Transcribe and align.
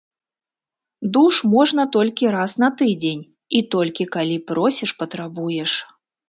Душ 1.17 1.33
можна 1.55 1.85
толькі 1.95 2.31
раз 2.35 2.55
на 2.63 2.69
тыдзень 2.79 3.21
і 3.61 3.63
толькі 3.77 4.09
калі 4.17 4.41
просіш-патрабуеш. 4.49 5.71